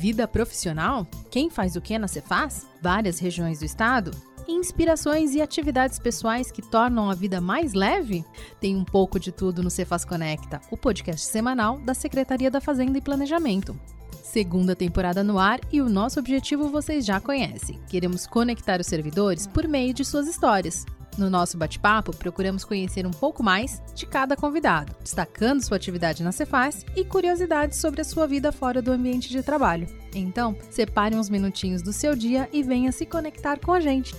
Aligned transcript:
Vida 0.00 0.26
profissional? 0.26 1.06
Quem 1.30 1.50
faz 1.50 1.76
o 1.76 1.80
que 1.80 1.98
na 1.98 2.08
Cefaz? 2.08 2.66
Várias 2.80 3.18
regiões 3.18 3.58
do 3.58 3.66
estado? 3.66 4.10
Inspirações 4.48 5.34
e 5.34 5.42
atividades 5.42 5.98
pessoais 5.98 6.50
que 6.50 6.62
tornam 6.62 7.10
a 7.10 7.14
vida 7.14 7.38
mais 7.38 7.74
leve? 7.74 8.24
Tem 8.58 8.74
um 8.74 8.82
pouco 8.82 9.20
de 9.20 9.30
tudo 9.30 9.62
no 9.62 9.68
Cefaz 9.68 10.02
Conecta, 10.02 10.58
o 10.70 10.76
podcast 10.78 11.26
semanal 11.26 11.78
da 11.80 11.92
Secretaria 11.92 12.50
da 12.50 12.62
Fazenda 12.62 12.96
e 12.96 13.02
Planejamento. 13.02 13.78
Segunda 14.22 14.74
temporada 14.74 15.22
no 15.22 15.38
ar 15.38 15.60
e 15.70 15.82
o 15.82 15.88
nosso 15.90 16.18
objetivo 16.18 16.70
vocês 16.70 17.04
já 17.04 17.20
conhecem. 17.20 17.78
Queremos 17.86 18.26
conectar 18.26 18.80
os 18.80 18.86
servidores 18.86 19.46
por 19.46 19.68
meio 19.68 19.92
de 19.92 20.02
suas 20.02 20.26
histórias. 20.26 20.86
No 21.20 21.28
nosso 21.28 21.58
bate-papo, 21.58 22.16
procuramos 22.16 22.64
conhecer 22.64 23.06
um 23.06 23.10
pouco 23.10 23.42
mais 23.42 23.82
de 23.94 24.06
cada 24.06 24.34
convidado, 24.34 24.96
destacando 25.02 25.62
sua 25.62 25.76
atividade 25.76 26.22
na 26.22 26.32
Cefaz 26.32 26.82
e 26.96 27.04
curiosidades 27.04 27.78
sobre 27.78 28.00
a 28.00 28.04
sua 28.04 28.26
vida 28.26 28.50
fora 28.50 28.80
do 28.80 28.90
ambiente 28.90 29.28
de 29.28 29.42
trabalho. 29.42 29.86
Então, 30.14 30.56
separe 30.70 31.14
uns 31.14 31.28
minutinhos 31.28 31.82
do 31.82 31.92
seu 31.92 32.16
dia 32.16 32.48
e 32.54 32.62
venha 32.62 32.90
se 32.90 33.04
conectar 33.04 33.58
com 33.58 33.70
a 33.70 33.80
gente. 33.80 34.14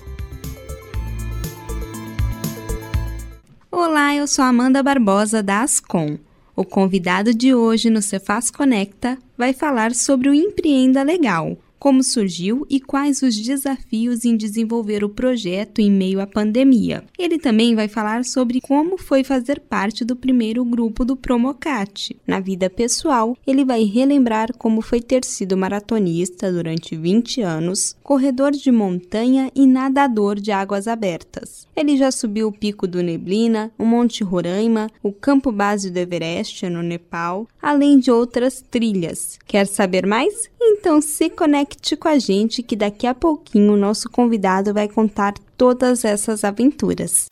Olá, 3.72 4.14
eu 4.14 4.28
sou 4.28 4.46
Amanda 4.46 4.84
Barbosa 4.84 5.42
da 5.42 5.64
Ascom. 5.64 6.20
O 6.56 6.64
convidado 6.64 7.34
de 7.34 7.56
hoje 7.56 7.90
no 7.90 8.04
Cefaz 8.04 8.52
Conecta 8.52 9.18
vai 9.36 9.54
falar 9.54 9.96
sobre 9.96 10.30
o 10.30 10.36
Empreenda 10.36 11.02
Legal, 11.02 11.58
como 11.82 12.04
surgiu 12.04 12.64
e 12.70 12.80
quais 12.80 13.24
os 13.24 13.36
desafios 13.36 14.24
em 14.24 14.38
desenvolver 14.38 15.04
o 15.04 15.10
projeto 15.10 15.80
em 15.80 15.90
meio 15.90 16.22
à 16.22 16.28
pandemia. 16.28 17.04
Ele 17.18 17.40
também 17.40 17.74
vai 17.74 17.88
falar 17.88 18.24
sobre 18.24 18.62
como 18.62 19.00
foi 19.00 19.24
fazer 19.24 19.60
parte 19.60 20.06
do 20.06 20.16
primeiro 20.16 20.64
grupo 20.64 21.04
do 21.04 21.16
Promocat. 21.16 22.16
Na 22.28 22.40
vida 22.40 22.70
pessoal, 22.70 23.36
ele 23.48 23.66
vai 23.66 23.84
relembrar 23.84 24.56
como 24.60 24.80
foi 24.80 25.02
ter 25.02 25.26
sido 25.26 25.58
maratonista 25.58 26.52
durante 26.52 26.96
20 26.96 27.42
anos, 27.42 27.96
corredor 28.04 28.52
de 28.52 28.72
montanha 28.72 29.52
e 29.56 29.66
nadador 29.66 30.40
de 30.40 30.52
águas 30.52 30.88
abertas. 30.88 31.68
Ele 31.76 31.98
já 31.98 32.12
subiu 32.12 32.50
o 32.50 32.54
Pico 32.54 32.86
do 32.86 33.02
Neblina, 33.02 33.72
o 33.76 33.86
Monte 33.86 34.24
Roraima, 34.24 34.88
o 35.02 35.12
Campo 35.12 35.52
Base 35.52 35.90
do 35.90 35.98
Everest, 35.98 36.70
no 36.70 36.84
Nepal, 36.84 37.48
além 37.60 37.98
de 37.98 38.12
outras 38.12 38.64
trilhas. 38.70 39.40
Quer 39.48 39.66
saber 39.66 40.06
mais? 40.06 40.48
Então 40.64 41.02
se 41.02 41.28
conecte 41.28 41.71
com 41.98 42.08
a 42.08 42.18
gente 42.18 42.64
que 42.64 42.76
daqui 42.76 43.06
a 43.06 43.14
pouquinho 43.14 43.74
o 43.74 43.78
nosso 43.78 44.10
convidado 44.10 44.74
vai 44.74 44.88
contar 44.88 45.34
todas 45.58 46.06
essas 46.06 46.44
aventuras. 46.44 47.30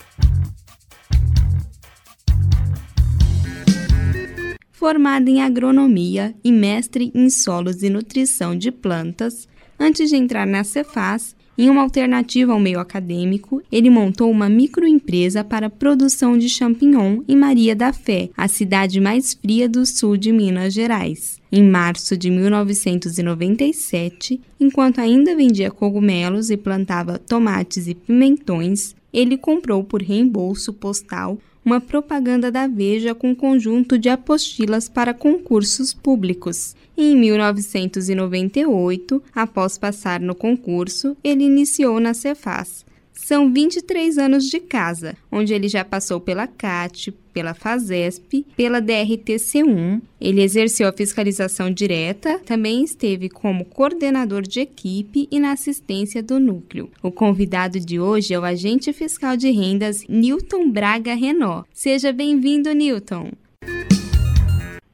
Formado 4.72 5.28
em 5.28 5.42
agronomia 5.42 6.34
e 6.44 6.52
mestre 6.52 7.12
em 7.14 7.30
solos 7.30 7.84
e 7.84 7.90
nutrição 7.90 8.58
de 8.58 8.72
plantas, 8.72 9.48
antes 9.80 10.10
de 10.10 10.16
entrar 10.16 10.48
na 10.48 10.64
Cefaz, 10.64 11.36
em 11.60 11.70
uma 11.70 11.82
alternativa 11.82 12.54
ao 12.54 12.60
meio 12.60 12.80
acadêmico, 12.80 13.62
ele 13.70 13.90
montou 13.90 14.32
uma 14.32 14.48
microempresa 14.48 15.44
para 15.44 15.70
produção 15.70 16.38
de 16.38 16.48
champignon 16.48 17.22
em 17.28 17.36
Maria 17.36 17.76
da 17.76 17.92
Fé, 17.92 18.30
a 18.38 18.48
cidade 18.48 19.02
mais 19.02 19.34
fria 19.34 19.68
do 19.68 19.86
sul 19.86 20.16
de 20.16 20.32
Minas 20.32 20.74
Gerais. 20.74 21.38
Em 21.52 21.62
março 21.62 22.16
de 22.16 22.32
1997, 22.32 24.40
enquanto 24.58 25.00
ainda 25.00 25.36
vendia 25.36 25.70
cogumelos 25.70 26.50
e 26.50 26.56
plantava 26.56 27.20
tomates 27.20 27.90
e 27.90 27.94
pimentões, 27.94 28.96
ele 29.12 29.38
comprou 29.38 29.84
por 29.84 30.02
reembolso 30.02 30.72
postal 30.72 31.38
uma 31.70 31.80
propaganda 31.80 32.52
da 32.52 32.66
Veja 32.66 33.14
com 33.14 33.30
um 33.30 33.36
conjunto 33.36 33.96
de 33.96 34.10
apostilas 34.10 34.90
para 34.90 35.14
concursos 35.14 35.94
públicos. 35.94 36.76
Em 36.98 37.16
1998, 37.16 39.22
após 39.36 39.78
passar 39.78 40.20
no 40.20 40.34
concurso, 40.34 41.16
ele 41.24 41.44
iniciou 41.44 42.00
na 42.00 42.16
Cefaz. 42.16 42.84
São 43.22 43.52
23 43.54 44.18
anos 44.18 44.46
de 44.46 44.60
casa, 44.62 45.16
onde 45.32 45.54
ele 45.54 45.68
já 45.68 45.84
passou 45.84 46.20
pela 46.22 46.48
CAT, 46.48 47.12
pela 47.34 47.54
FASESP, 47.54 48.46
pela 48.56 48.82
DRTC1. 48.82 50.02
Ele 50.20 50.42
exerceu 50.42 50.88
a 50.88 50.94
fiscalização 50.94 51.70
direta, 51.70 52.40
também 52.40 52.82
esteve 52.82 53.30
como 53.30 53.66
coordenador 53.66 54.42
de 54.42 54.62
equipe 54.62 55.28
e 55.30 55.38
na 55.38 55.52
assistência 55.52 56.24
do 56.24 56.40
núcleo. 56.40 56.90
O 57.04 57.12
convidado 57.12 57.80
de 57.80 58.00
hoje 58.00 58.34
é 58.34 58.40
o 58.40 58.44
agente 58.44 58.92
fiscal 58.94 59.36
de 59.38 59.52
rendas 59.52 60.08
Newton 60.08 60.72
Braga 60.72 61.14
Renault. 61.14 61.68
Seja 61.74 62.12
bem-vindo, 62.14 62.74
Newton. 62.74 63.32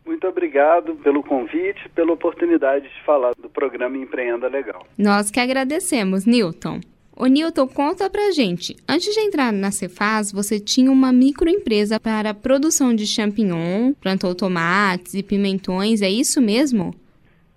Muito 0.05 0.27
obrigado 0.27 0.95
pelo 0.95 1.23
convite, 1.23 1.87
pela 1.93 2.11
oportunidade 2.11 2.89
de 2.89 3.05
falar 3.05 3.33
do 3.39 3.49
programa 3.49 3.97
Empreenda 3.97 4.47
Legal. 4.47 4.85
Nós 4.97 5.29
que 5.29 5.39
agradecemos, 5.39 6.25
Newton. 6.25 6.81
Ô 7.17 7.27
Newton, 7.27 7.65
conta 7.67 8.09
pra 8.09 8.31
gente. 8.31 8.75
Antes 8.87 9.13
de 9.13 9.21
entrar 9.21 9.53
na 9.53 9.71
Cefaz, 9.71 10.33
você 10.33 10.59
tinha 10.59 10.91
uma 10.91 11.13
microempresa 11.13 11.97
para 11.97 12.33
produção 12.33 12.93
de 12.93 13.07
champignon, 13.07 13.93
plantou 13.93 14.35
tomates 14.35 15.13
e 15.13 15.23
pimentões, 15.23 16.01
é 16.01 16.09
isso 16.09 16.41
mesmo? 16.41 16.93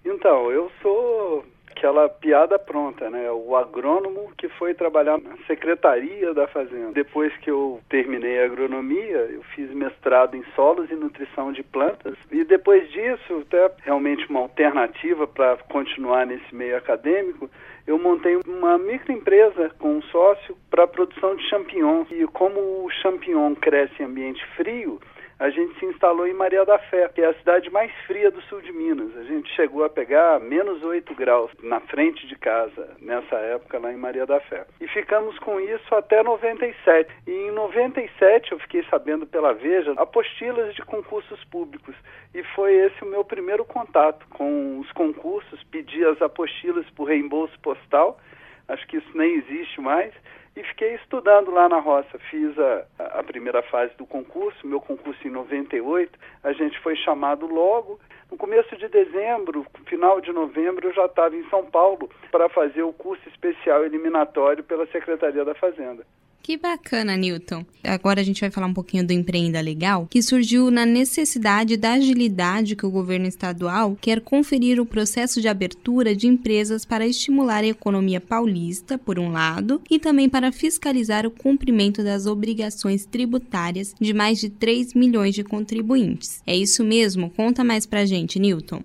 Então, 0.05 0.53
eu 0.53 0.71
sou 0.81 1.45
aquela 1.79 2.09
piada 2.09 2.59
pronta, 2.59 3.09
né? 3.09 3.31
O 3.31 3.55
agrônomo 3.55 4.33
que 4.37 4.49
foi 4.49 4.75
trabalhar 4.75 5.19
na 5.19 5.37
secretaria 5.47 6.35
da 6.35 6.49
fazenda. 6.49 6.93
Depois 6.93 7.35
que 7.39 7.51
eu 7.51 7.81
terminei 7.89 8.41
a 8.41 8.47
agronomia, 8.47 9.29
eu 9.31 9.43
fiz 9.55 9.71
mestrado 9.71 10.37
em 10.37 10.45
solos 10.57 10.91
e 10.91 10.95
nutrição 10.95 11.53
de 11.53 11.63
plantas. 11.63 12.17
E 12.33 12.45
depois 12.45 12.91
disso, 12.91 13.45
até 13.47 13.71
realmente 13.85 14.29
uma 14.29 14.41
alternativa 14.41 15.27
para 15.27 15.57
continuar 15.69 16.27
nesse 16.27 16.53
meio 16.53 16.77
acadêmico, 16.77 17.49
eu 17.87 17.99
montei 17.99 18.37
uma 18.47 18.77
microempresa 18.77 19.71
com 19.79 19.99
um 19.99 20.03
sócio 20.03 20.57
para 20.69 20.83
a 20.83 20.89
produção 20.89 21.37
de 21.37 21.49
champignons. 21.49 22.09
E 22.11 22.27
como 22.27 22.59
o 22.59 22.91
champignon 23.03 23.55
cresce 23.55 24.03
em 24.03 24.07
ambiente 24.07 24.45
frio, 24.57 25.01
a 25.39 25.51
gente 25.51 25.79
se 25.79 25.87
instalou 25.87 26.27
em 26.27 26.35
Maria 26.35 26.65
da 26.65 26.79
Fé, 26.79 27.09
que 27.15 27.21
é 27.21 27.27
a 27.27 27.35
cidade 27.35 27.71
mais 27.71 27.93
fria 28.07 28.29
do 28.29 28.43
sul 28.43 28.61
de 28.61 28.73
Minas. 28.73 29.17
A 29.17 29.23
gente 29.23 29.49
chegou 29.55 29.85
a 29.85 29.89
pegar 29.89 30.41
menos 30.41 30.83
8 30.83 31.15
graus 31.15 31.51
na 31.63 31.81
frente 31.81 32.27
de 32.27 32.35
casa, 32.37 32.97
nessa 33.01 33.37
época 33.37 33.79
lá 33.79 33.93
em 33.93 33.97
Maria 33.97 34.27
da 34.27 34.41
Fé. 34.41 34.67
E 34.81 34.89
ficamos 34.89 35.39
com 35.39 35.61
isso 35.61 35.95
até 35.95 36.25
97. 36.25 37.09
E 37.27 37.31
em 37.31 37.51
97 37.53 38.51
eu 38.51 38.59
fiquei 38.59 38.83
sabendo 38.91 39.27
pela 39.27 39.55
Veja 39.55 39.93
apostilas 39.97 40.75
de 40.75 40.83
concursos 40.83 41.43
públicos. 41.45 41.95
E 42.35 42.43
foi 42.55 42.75
esse 42.75 43.05
o 43.05 43.07
meu 43.07 43.25
primeiro 43.25 43.65
contato 43.65 44.27
com 44.31 44.81
os 44.81 44.91
concursos, 44.93 45.63
pedi 45.71 46.05
as 46.05 46.21
apostilas 46.21 46.89
por 46.91 47.09
reembolso 47.09 47.59
postal. 47.61 48.19
Acho 48.67 48.87
que 48.89 48.97
isso 48.97 49.17
nem 49.17 49.37
existe 49.37 49.81
mais 49.81 50.13
e 50.59 50.65
fiquei 50.65 50.95
estudando 50.97 51.53
lá 51.53 51.69
na 51.69 51.79
roça. 51.79 52.19
Fiz 52.31 52.59
a, 52.59 52.85
a 52.99 53.23
primeira 53.23 53.63
fase 53.63 53.95
do 53.97 54.05
concurso, 54.05 54.67
meu 54.67 54.81
concurso 54.81 55.27
em 55.27 55.31
98, 55.31 56.19
a 56.43 56.53
gente 56.53 56.79
foi 56.81 56.97
chamado 56.97 57.47
logo. 57.47 58.01
No 58.29 58.37
começo 58.37 58.77
de 58.77 58.89
dezembro, 58.89 59.65
final 59.99 60.21
de 60.21 60.33
novembro, 60.33 60.87
eu 60.87 60.95
já 60.95 61.07
estava 61.07 61.35
em 61.35 61.43
São 61.51 61.65
Paulo 61.65 62.09
para 62.31 62.49
fazer 62.49 62.83
o 62.83 62.93
curso 62.93 63.29
especial 63.29 63.85
eliminatório 63.85 64.63
pela 64.63 64.87
Secretaria 64.87 65.45
da 65.45 65.57
Fazenda. 65.57 66.07
Que 66.41 66.57
bacana, 66.57 67.17
Newton. 67.17 67.67
Agora 67.83 68.21
a 68.21 68.23
gente 68.23 68.41
vai 68.41 68.51
falar 68.51 68.69
um 68.69 68.73
pouquinho 68.73 69.05
do 69.05 69.13
Empreenda 69.13 69.61
Legal, 69.61 70.07
que 70.09 70.23
surgiu 70.23 70.71
na 70.71 70.87
necessidade 70.87 71.77
da 71.77 71.95
agilidade 71.95 72.77
que 72.77 72.87
o 72.87 72.91
governo 72.93 73.27
estadual 73.27 73.99
quer 74.01 74.21
conferir 74.21 74.81
o 74.81 74.87
processo 74.87 75.41
de 75.41 75.49
abertura 75.49 76.15
de 76.15 76.29
empresas 76.29 76.85
para 76.85 77.05
estimular 77.05 77.65
a 77.65 77.67
economia 77.67 78.21
paulista, 78.21 78.97
por 78.97 79.19
um 79.19 79.33
lado, 79.33 79.83
e 79.91 79.99
também 79.99 80.29
para 80.29 80.53
fiscalizar 80.53 81.27
o 81.27 81.31
cumprimento 81.31 82.05
das 82.05 82.25
obrigações 82.25 83.05
tributárias 83.05 83.97
de 84.01 84.15
mais 84.15 84.39
de 84.39 84.49
3 84.49 84.95
milhões 84.95 85.35
de 85.35 85.43
contribuintes. 85.43 86.41
É 86.47 86.55
isso 86.55 86.85
mesmo? 86.85 87.31
Conta 87.31 87.65
mais 87.65 87.85
pra 87.85 88.07
gente, 88.07 88.39
Newton. 88.39 88.83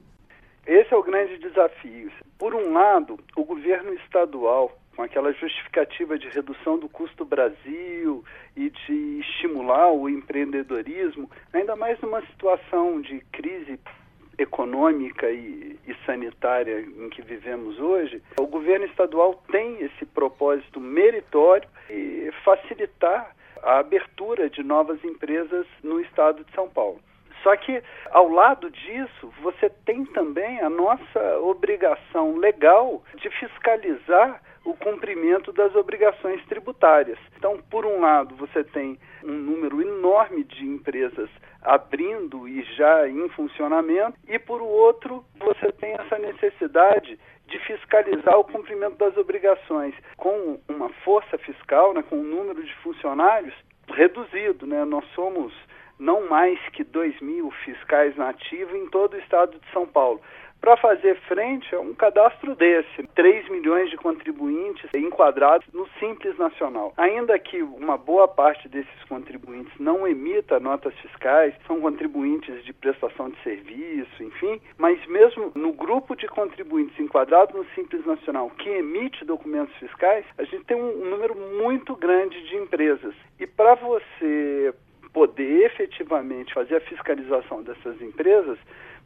Esse 0.66 0.94
é 0.94 0.98
o 0.98 1.04
grande 1.04 1.38
desafio. 1.38 2.12
Por 2.38 2.56
um 2.56 2.72
lado, 2.74 3.20
o 3.36 3.44
governo 3.44 3.94
estadual 3.96 4.72
com 4.96 5.02
aquela 5.02 5.34
justificativa 5.34 6.18
de 6.18 6.30
redução 6.30 6.78
do 6.78 6.88
custo 6.88 7.26
Brasil 7.26 8.24
e 8.56 8.70
de 8.70 9.20
estimular 9.20 9.92
o 9.92 10.08
empreendedorismo, 10.08 11.30
ainda 11.52 11.76
mais 11.76 12.00
numa 12.00 12.22
situação 12.28 13.02
de 13.02 13.20
crise 13.32 13.80
econômica 14.38 15.30
e, 15.30 15.80
e, 15.88 15.96
sanitária 16.06 16.82
em 16.82 17.10
que 17.10 17.22
vivemos 17.22 17.80
hoje, 17.80 18.22
o 18.40 18.48
governo 18.48 18.86
estadual 18.86 19.44
tem 19.52 19.82
esse 19.82 20.06
propósito 20.06 20.80
meritório 20.80 21.68
e 21.90 22.32
facilitar 22.44 23.36
a 23.62 23.80
abertura 23.80 24.50
de 24.50 24.64
novas 24.64 25.04
empresas 25.04 25.66
no 25.84 26.00
estado 26.02 26.44
de 26.44 26.52
São 26.54 26.68
Paulo. 26.68 27.00
Só 27.44 27.56
que, 27.58 27.84
ao 28.10 28.30
lado 28.30 28.72
disso, 28.72 29.32
você 29.42 29.70
tem 29.70 30.06
também 30.06 30.62
a 30.62 30.70
nossa 30.70 31.40
obrigação 31.42 32.38
legal 32.38 33.04
de 33.16 33.30
fiscalizar 33.32 34.42
o 34.66 34.74
cumprimento 34.74 35.52
das 35.52 35.76
obrigações 35.76 36.44
tributárias. 36.46 37.20
Então, 37.38 37.62
por 37.70 37.86
um 37.86 38.00
lado, 38.00 38.34
você 38.36 38.64
tem 38.64 38.98
um 39.22 39.34
número 39.34 39.82
enorme 39.82 40.46
de 40.46 40.66
empresas 40.66 41.30
abrindo 41.62 42.48
e 42.48 42.64
já 42.76 43.08
em 43.08 43.28
funcionamento, 43.30 44.18
e 44.28 44.40
por 44.40 44.62
outro, 44.62 45.26
você 45.38 45.72
tem 45.74 45.94
essa 45.94 46.18
necessidade 46.18 47.20
de 47.48 47.60
fiscalizar 47.60 48.38
o 48.38 48.44
cumprimento 48.44 48.98
das 48.98 49.16
obrigações 49.18 49.94
com 50.18 50.60
uma 50.68 50.90
força 51.04 51.38
fiscal, 51.38 51.94
né, 51.94 52.04
com 52.10 52.18
um 52.18 52.24
número 52.24 52.64
de 52.64 52.74
funcionários 52.76 53.54
reduzido. 53.90 54.66
Né? 54.66 54.86
Nós 54.86 55.06
somos 55.14 55.54
não 56.00 56.28
mais 56.28 56.60
que 56.70 56.84
2 56.84 57.22
mil 57.22 57.52
fiscais 57.64 58.16
nativos 58.16 58.74
em 58.76 58.88
todo 58.88 59.14
o 59.14 59.20
estado 59.20 59.60
de 59.60 59.72
São 59.72 59.88
Paulo 59.88 60.22
para 60.64 60.78
fazer 60.78 61.20
frente 61.28 61.76
a 61.76 61.80
um 61.82 61.94
cadastro 61.94 62.56
desse. 62.56 63.04
3 63.14 63.50
milhões 63.50 63.90
de 63.90 63.98
contribuintes 63.98 64.90
enquadrados 64.96 65.68
no 65.74 65.86
Simples 66.00 66.38
Nacional. 66.38 66.94
Ainda 66.96 67.38
que 67.38 67.62
uma 67.62 67.98
boa 67.98 68.30
parte 68.30 68.70
desses 68.70 69.04
contribuintes 69.10 69.78
não 69.78 70.08
emita 70.08 70.62
notas 70.62 70.94
fiscais, 71.00 71.54
são 71.68 71.82
contribuintes 71.82 72.64
de 72.64 72.72
prestação 72.72 73.30
de 73.30 73.44
serviço, 73.44 74.24
enfim, 74.24 74.62
mas 74.78 75.06
mesmo 75.08 75.52
no 75.54 75.74
grupo 75.74 76.16
de 76.16 76.30
contribuintes 76.30 76.98
enquadrados 76.98 77.54
no 77.54 77.66
Simples 77.76 78.06
Nacional 78.06 78.50
que 78.52 78.70
emite 78.70 79.26
documentos 79.26 79.76
fiscais, 79.76 80.24
a 80.38 80.46
gente 80.46 80.64
tem 80.64 80.78
um 80.78 81.10
número 81.10 81.36
muito 81.60 81.94
grande 81.94 82.42
de 82.48 82.56
empresas. 82.56 83.14
E 83.38 83.46
para 83.46 83.76
você 83.76 84.74
poder 85.14 85.66
efetivamente 85.66 86.54
fazer 86.54 86.78
a 86.78 86.82
fiscalização 86.82 87.62
dessas 87.64 88.02
empresas, 88.02 88.58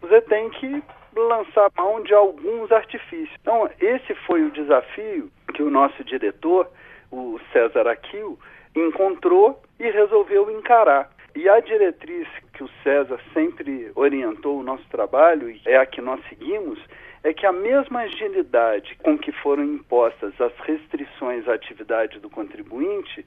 você 0.02 0.22
tem 0.22 0.50
que 0.52 0.82
lançar 1.16 1.70
mão 1.78 2.02
de 2.02 2.14
alguns 2.14 2.72
artifícios. 2.72 3.36
Então, 3.42 3.70
esse 3.80 4.16
foi 4.26 4.44
o 4.44 4.52
desafio 4.52 5.30
que 5.54 5.62
o 5.62 5.70
nosso 5.70 6.04
diretor, 6.04 6.70
o 7.12 7.40
César 7.52 7.88
Aquil, 7.88 8.40
encontrou 8.76 9.62
e 9.80 9.90
resolveu 9.90 10.50
encarar. 10.52 11.10
E 11.36 11.48
a 11.50 11.60
diretriz 11.60 12.28
que 12.54 12.64
o 12.64 12.70
César 12.84 13.20
sempre 13.34 13.92
orientou 13.96 14.60
o 14.60 14.64
nosso 14.64 14.88
trabalho, 14.90 15.50
e 15.50 15.62
é 15.66 15.78
a 15.78 15.86
que 15.86 16.02
nós 16.02 16.20
seguimos, 16.30 16.80
é 17.24 17.34
que 17.34 17.46
a 17.46 17.52
mesma 17.52 18.02
agilidade 18.02 18.96
com 19.04 19.18
que 19.18 19.32
foram 19.32 19.64
impostas 19.64 20.40
as 20.40 20.56
restrições 20.60 21.48
à 21.48 21.54
atividade 21.54 22.20
do 22.20 22.30
contribuinte 22.30 23.26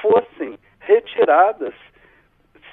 fossem 0.00 0.58
retiradas 0.80 1.74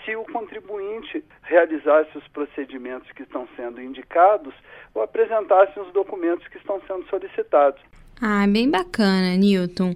se 0.03 0.15
o 0.15 0.23
contribuinte 0.25 1.23
realizasse 1.43 2.17
os 2.17 2.27
procedimentos 2.29 3.11
que 3.11 3.23
estão 3.23 3.47
sendo 3.55 3.81
indicados 3.81 4.53
ou 4.93 5.01
apresentasse 5.01 5.79
os 5.79 5.91
documentos 5.93 6.47
que 6.47 6.57
estão 6.57 6.81
sendo 6.87 7.05
solicitados. 7.09 7.81
Ah, 8.21 8.45
bem 8.47 8.69
bacana, 8.69 9.35
Newton. 9.35 9.95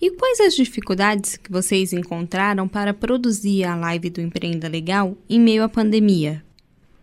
E 0.00 0.10
quais 0.10 0.40
as 0.40 0.54
dificuldades 0.54 1.36
que 1.36 1.50
vocês 1.50 1.92
encontraram 1.92 2.68
para 2.68 2.92
produzir 2.92 3.64
a 3.64 3.74
live 3.74 4.10
do 4.10 4.20
Empreenda 4.20 4.68
Legal 4.68 5.14
em 5.28 5.40
meio 5.40 5.62
à 5.62 5.68
pandemia? 5.68 6.42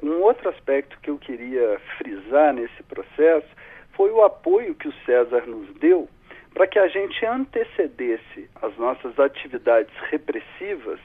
Um 0.02 0.22
outro 0.22 0.50
aspecto 0.50 1.00
que 1.02 1.10
eu 1.10 1.18
queria 1.18 1.80
frisar 1.98 2.54
nesse 2.54 2.84
processo 2.84 3.48
foi 3.94 4.12
o 4.12 4.24
apoio 4.24 4.76
que 4.76 4.88
o 4.88 4.94
César 5.06 5.46
nos 5.48 5.68
deu 5.80 6.08
para 6.54 6.68
que 6.68 6.78
a 6.78 6.88
gente 6.88 7.26
antecedesse 7.26 8.48
as 8.62 8.78
nossas 8.78 9.18
atividades 9.18 9.94
repressivas 10.12 11.00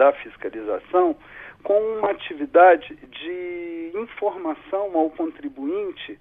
da 0.00 0.14
fiscalização 0.14 1.14
com 1.62 1.78
uma 1.78 2.10
atividade 2.10 2.96
de 2.96 3.92
informação 3.94 4.96
ao 4.96 5.10
contribuinte 5.10 6.18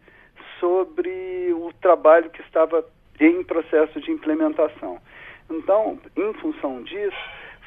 sobre 0.59 1.53
o 1.53 1.71
trabalho 1.81 2.29
que 2.29 2.41
estava 2.41 2.85
em 3.21 3.41
processo 3.45 4.01
de 4.01 4.11
implementação. 4.11 4.99
Então, 5.49 5.97
em 6.17 6.33
função 6.33 6.83
disso, 6.83 7.15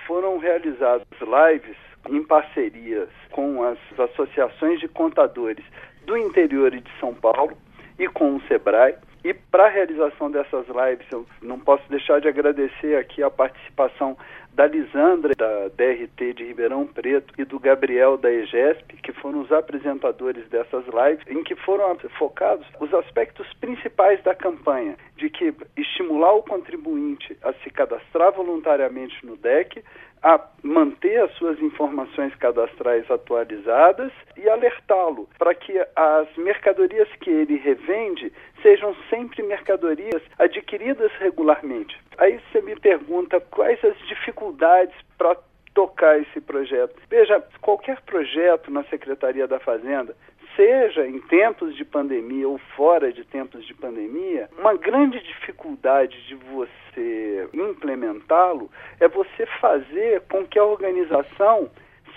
foram 0.07 0.37
realizadas 0.37 1.07
lives 1.19 1.79
em 2.11 2.23
parcerias 2.23 3.09
com 3.31 3.63
as 3.63 3.79
associações 3.99 4.81
de 4.81 4.89
contadores 4.89 5.65
do 6.05 6.15
interior 6.19 6.73
de 6.73 6.91
São 7.01 7.15
Paulo 7.15 7.57
e 7.99 8.07
com 8.07 8.37
o 8.37 8.43
SEBRAE. 8.43 8.97
E 9.25 9.33
para 9.33 9.67
a 9.67 9.71
realização 9.71 10.31
dessas 10.31 10.67
lives, 10.67 11.07
eu 11.11 11.25
não 11.41 11.59
posso 11.59 11.89
deixar 11.89 12.21
de 12.21 12.29
agradecer 12.29 12.99
aqui 12.99 13.23
a 13.23 13.31
participação 13.31 14.19
da 14.53 14.67
Lisandra, 14.67 15.35
da 15.35 15.69
DRT 15.69 16.35
de 16.35 16.45
Ribeirão 16.45 16.87
Preto, 16.87 17.33
e 17.39 17.45
do 17.45 17.59
Gabriel, 17.59 18.19
da 18.19 18.31
EGESP, 18.31 18.97
que 18.99 19.13
foram 19.13 19.41
os 19.41 19.51
apresentadores 19.51 20.47
dessas 20.49 20.85
lives, 20.87 21.27
em 21.27 21.43
que 21.43 21.57
foram 21.57 21.97
focados 22.19 22.67
os 22.79 22.93
aspectos 22.93 23.47
principais 23.55 24.23
da 24.23 24.35
campanha, 24.35 24.97
de 25.17 25.31
que 25.31 25.55
estimular 25.77 26.33
o 26.35 26.43
contribuinte 26.43 27.37
a 27.43 27.53
se 27.55 27.71
cadastrar 27.71 28.33
voluntariamente 28.33 29.25
no 29.25 29.37
DEC, 29.37 29.83
a 30.23 30.41
manter 30.63 31.21
as 31.21 31.33
suas 31.33 31.61
informações 31.61 32.35
cadastrais 32.37 33.11
atualizadas 33.11 34.13
e 34.37 34.49
alertá-lo 34.49 35.29
para 35.39 35.55
que 35.55 35.73
as 35.97 36.29
mercadorias 36.37 37.09
que 37.21 37.31
ele 37.31 37.57
revende 37.57 38.33
sejam 38.63 38.95
sempre 39.11 39.43
mercadorias 39.43 40.23
adquiridas 40.39 41.11
regularmente. 41.19 41.99
Aí 42.19 42.41
você 42.51 42.61
me 42.61 42.79
pergunta 42.79 43.41
quais 43.41 43.85
as 43.85 43.99
dificuldades 44.07 44.95
para 45.19 45.37
tocar 45.75 46.21
esse 46.21 46.41
projeto. 46.41 46.95
Veja, 47.09 47.43
qualquer 47.61 48.01
projeto 48.03 48.71
na 48.71 48.85
Secretaria 48.85 49.49
da 49.49 49.59
Fazenda, 49.59 50.15
seja 50.57 51.07
em 51.07 51.21
tempos 51.21 51.77
de 51.77 51.85
pandemia 51.85 52.49
ou 52.49 52.59
fora 52.77 53.13
de 53.13 53.25
tempos 53.25 53.67
de 53.67 53.75
pandemia, 53.75 54.49
uma 54.59 54.75
grande 54.75 55.21
dificuldade 55.21 56.27
de 56.27 56.35
você 56.35 57.49
implementá-lo 57.53 58.71
é 59.01 59.09
você 59.09 59.47
fazer 59.61 60.23
com 60.31 60.47
que 60.47 60.59
a 60.59 60.65
organização 60.65 61.71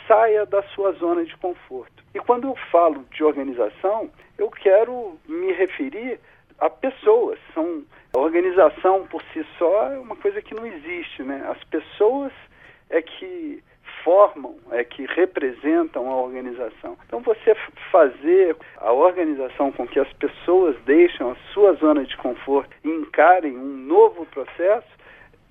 saia 0.08 0.46
da 0.46 0.62
sua 0.64 0.92
zona 0.94 1.26
de 1.26 1.36
conforto. 1.38 2.04
E 2.14 2.20
quando 2.20 2.48
eu 2.48 2.56
falo 2.72 3.06
de 3.12 3.24
organização, 3.24 4.10
eu 4.38 4.50
quero 4.50 5.18
me 5.28 5.52
referir 5.54 6.20
a 6.60 6.70
pessoas. 6.70 7.40
São 7.54 7.84
a 8.14 8.20
organização 8.20 9.06
por 9.08 9.22
si 9.34 9.46
só 9.58 9.92
é 9.92 10.00
uma 10.00 10.16
coisa 10.16 10.42
que 10.42 10.54
não 10.54 10.66
existe, 10.66 11.22
né? 11.24 11.46
As 11.50 11.62
pessoas 11.66 12.32
é 12.90 13.02
que 13.02 13.62
formam, 14.06 14.56
é 14.69 14.84
que 14.84 15.04
representam 15.07 16.12
a 16.12 16.16
organização. 16.16 16.96
Então 17.07 17.22
você 17.22 17.56
fazer 17.92 18.56
a 18.78 18.94
organização 18.94 19.72
com 19.72 19.88
que 19.88 20.00
as 20.00 20.13
pessoas 20.13 20.78
deixem 20.86 21.28
a 21.28 21.36
sua 21.52 21.74
zona 21.74 22.06
de 22.06 22.16
conforto 22.18 22.69
e 22.84 22.88
encarem 22.88 23.57
um 23.57 23.78
novo 23.78 24.28
processo, 24.28 24.88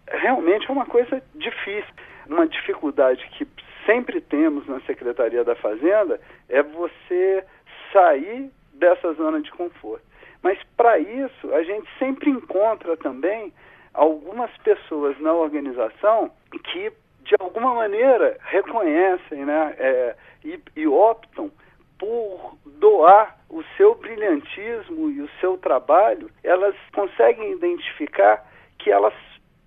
realmente 0.06 0.71
é 0.71 0.73
uma 0.73 0.87
coisa 0.87 1.21
difícil. 1.35 1.93
Uma 2.29 2.47
dificuldade 2.47 3.29
que 3.37 3.47
sempre 3.85 4.21
temos 4.21 4.67
na 4.69 4.81
Secretaria 4.83 5.43
da 5.43 5.57
Fazenda 5.57 6.21
é 6.49 6.62
você 6.62 7.45
sair 7.93 8.50
dessa 8.73 9.12
zona 9.14 9.40
de 9.40 9.50
conforto. 9.50 10.05
Mas 10.43 10.59
para 10.76 10.99
isso, 10.99 11.52
a 11.52 11.62
gente 11.64 11.88
sempre 11.99 12.31
encontra 12.31 12.97
também 12.97 13.52
algumas 13.93 14.50
pessoas 14.59 15.19
na 15.21 15.33
organização 15.33 16.31
que, 16.73 16.93
de 17.25 17.35
alguma 17.40 17.75
maneira, 17.75 18.37
reconhecem 18.40 19.45
né, 19.45 19.75
é, 19.78 20.16
e, 20.45 20.61
e 20.76 20.87
optam 20.87 21.50
por 21.99 22.57
doar 22.66 23.38
o 23.49 23.62
seu 23.76 23.95
brilhantismo 23.95 25.11
e 25.11 25.23
o 25.23 25.31
seu 25.40 25.57
trabalho, 25.57 26.31
elas 26.43 26.75
conseguem 26.93 27.52
identificar 27.52 28.45
que 28.78 28.90
elas 28.90 29.14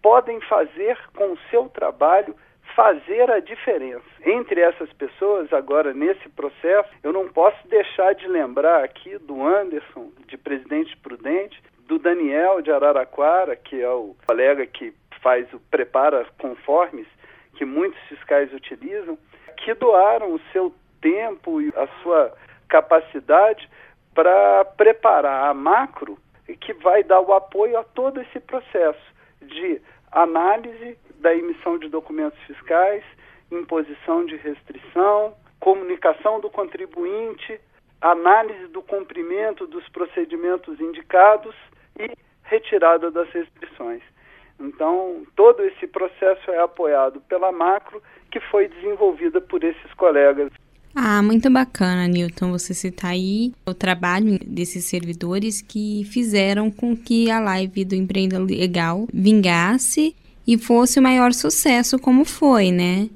podem 0.01 0.39
fazer 0.41 0.97
com 1.15 1.33
o 1.33 1.39
seu 1.49 1.67
trabalho 1.69 2.35
fazer 2.75 3.31
a 3.31 3.39
diferença. 3.39 4.05
Entre 4.23 4.61
essas 4.61 4.91
pessoas, 4.93 5.51
agora 5.51 5.93
nesse 5.93 6.29
processo, 6.29 6.89
eu 7.01 7.11
não 7.11 7.27
posso 7.27 7.67
deixar 7.67 8.13
de 8.13 8.27
lembrar 8.27 8.83
aqui 8.83 9.17
do 9.17 9.43
Anderson, 9.43 10.11
de 10.27 10.37
Presidente 10.37 10.95
Prudente, 10.97 11.59
do 11.87 11.97
Daniel 11.97 12.61
de 12.61 12.71
Araraquara, 12.71 13.55
que 13.55 13.81
é 13.81 13.89
o 13.89 14.15
colega 14.27 14.65
que 14.67 14.93
faz 15.21 15.51
o 15.53 15.59
prepara 15.71 16.27
conformes 16.37 17.07
que 17.57 17.65
muitos 17.65 17.99
fiscais 18.07 18.53
utilizam, 18.53 19.17
que 19.57 19.73
doaram 19.73 20.33
o 20.33 20.41
seu 20.53 20.73
tempo 21.01 21.59
e 21.59 21.73
a 21.75 21.87
sua 22.01 22.33
capacidade 22.69 23.67
para 24.13 24.63
preparar 24.65 25.49
a 25.49 25.53
macro 25.53 26.17
que 26.61 26.73
vai 26.73 27.03
dar 27.03 27.19
o 27.19 27.33
apoio 27.33 27.77
a 27.77 27.83
todo 27.83 28.21
esse 28.21 28.39
processo 28.39 29.01
de 29.41 29.81
análise 30.11 30.97
da 31.19 31.35
emissão 31.35 31.77
de 31.77 31.89
documentos 31.89 32.39
fiscais, 32.43 33.03
imposição 33.51 34.25
de 34.25 34.35
restrição, 34.37 35.35
comunicação 35.59 36.39
do 36.39 36.49
contribuinte, 36.49 37.59
análise 37.99 38.67
do 38.67 38.81
cumprimento 38.81 39.65
dos 39.65 39.87
procedimentos 39.89 40.79
indicados 40.79 41.55
e 41.99 42.11
retirada 42.43 43.09
das 43.11 43.29
restrições. 43.31 44.03
Então, 44.59 45.23
todo 45.35 45.63
esse 45.63 45.87
processo 45.87 46.51
é 46.51 46.59
apoiado 46.59 47.21
pela 47.21 47.51
Macro, 47.51 48.01
que 48.31 48.39
foi 48.39 48.67
desenvolvida 48.67 49.39
por 49.39 49.63
esses 49.63 49.93
colegas. 49.93 50.51
Ah, 50.95 51.21
muito 51.21 51.49
bacana, 51.51 52.07
Newton, 52.07 52.51
você 52.51 52.73
citar 52.73 53.11
aí 53.11 53.53
o 53.67 53.73
trabalho 53.73 54.39
desses 54.43 54.85
servidores 54.85 55.61
que 55.61 56.03
fizeram 56.05 56.71
com 56.71 56.97
que 56.97 57.29
a 57.29 57.39
live 57.39 57.85
do 57.85 57.93
Empreenda 57.93 58.39
Legal 58.39 59.07
vingasse 59.13 60.15
e 60.47 60.57
fosse 60.57 60.99
o 60.99 61.03
maior 61.03 61.33
sucesso 61.33 61.99
como 61.99 62.25
foi, 62.25 62.71
né? 62.71 63.09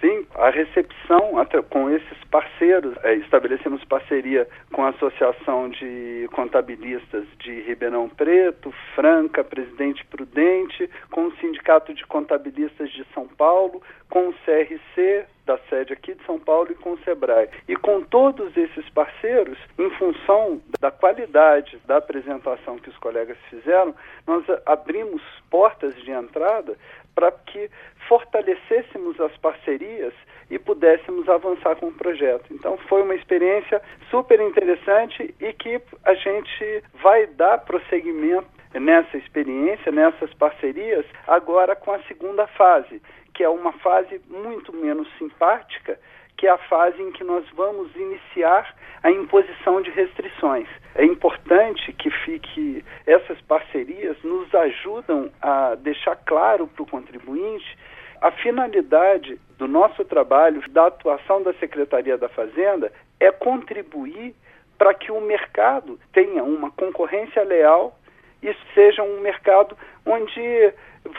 Sim, 0.00 0.26
a 0.34 0.50
recepção 0.50 1.36
com 1.70 1.90
esses 1.90 2.24
parceiros, 2.30 2.96
é, 3.02 3.14
estabelecemos 3.14 3.84
parceria 3.84 4.48
com 4.72 4.84
a 4.84 4.90
Associação 4.90 5.68
de 5.68 6.28
Contabilistas 6.32 7.26
de 7.38 7.60
Ribeirão 7.62 8.08
Preto, 8.08 8.72
Franca, 8.94 9.44
Presidente 9.44 10.04
Prudente, 10.06 10.88
com 11.10 11.26
o 11.26 11.36
Sindicato 11.36 11.94
de 11.94 12.04
Contabilistas 12.06 12.90
de 12.90 13.04
São 13.14 13.26
Paulo, 13.28 13.82
com 14.08 14.28
o 14.28 14.34
CRC, 14.44 15.26
da 15.44 15.58
sede 15.70 15.92
aqui 15.92 16.14
de 16.14 16.24
São 16.24 16.38
Paulo, 16.38 16.72
e 16.72 16.74
com 16.74 16.92
o 16.92 16.98
SEBRAE. 16.98 17.48
E 17.68 17.76
com 17.76 18.02
todos 18.02 18.56
esses 18.56 18.88
parceiros, 18.90 19.58
em 19.78 19.90
função 19.90 20.60
da 20.80 20.90
qualidade 20.90 21.78
da 21.86 21.98
apresentação 21.98 22.78
que 22.78 22.88
os 22.88 22.96
colegas 22.98 23.38
fizeram, 23.48 23.94
nós 24.26 24.44
abrimos 24.64 25.22
portas 25.50 25.94
de 26.02 26.10
entrada 26.10 26.76
para 27.14 27.32
que 27.32 27.70
fortalecêssemos 28.08 29.20
as 29.20 29.36
parcerias 29.38 30.12
e 30.50 30.58
pudéssemos 30.58 31.28
avançar 31.28 31.76
com 31.76 31.88
o 31.88 31.92
projeto. 31.92 32.46
Então 32.52 32.76
foi 32.88 33.02
uma 33.02 33.14
experiência 33.14 33.82
super 34.10 34.40
interessante 34.40 35.34
e 35.40 35.52
que 35.52 35.80
a 36.04 36.14
gente 36.14 36.82
vai 37.02 37.26
dar 37.26 37.58
prosseguimento 37.58 38.48
nessa 38.74 39.16
experiência, 39.16 39.90
nessas 39.90 40.32
parcerias, 40.34 41.04
agora 41.26 41.74
com 41.74 41.92
a 41.92 42.02
segunda 42.04 42.46
fase, 42.46 43.00
que 43.34 43.42
é 43.42 43.48
uma 43.48 43.72
fase 43.72 44.20
muito 44.28 44.72
menos 44.72 45.08
simpática, 45.18 45.98
que 46.36 46.46
é 46.46 46.50
a 46.50 46.58
fase 46.58 47.00
em 47.02 47.12
que 47.12 47.24
nós 47.24 47.44
vamos 47.54 47.94
iniciar 47.96 48.74
a 49.06 49.10
imposição 49.12 49.80
de 49.80 49.90
restrições. 49.90 50.66
É 50.96 51.04
importante 51.04 51.92
que 51.92 52.10
fique 52.10 52.84
essas 53.06 53.40
parcerias 53.42 54.16
nos 54.24 54.52
ajudam 54.52 55.30
a 55.40 55.76
deixar 55.76 56.16
claro 56.16 56.66
para 56.66 56.82
o 56.82 56.86
contribuinte 56.86 57.78
a 58.20 58.32
finalidade 58.32 59.38
do 59.58 59.68
nosso 59.68 60.04
trabalho, 60.04 60.60
da 60.70 60.88
atuação 60.88 61.40
da 61.40 61.54
Secretaria 61.54 62.18
da 62.18 62.28
Fazenda, 62.28 62.90
é 63.20 63.30
contribuir 63.30 64.34
para 64.76 64.92
que 64.92 65.12
o 65.12 65.20
mercado 65.20 66.00
tenha 66.12 66.42
uma 66.42 66.72
concorrência 66.72 67.44
leal 67.44 67.96
e 68.42 68.52
seja 68.74 69.04
um 69.04 69.20
mercado 69.20 69.76
onde 70.04 70.74